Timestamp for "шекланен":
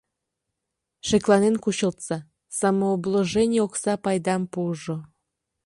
1.09-1.55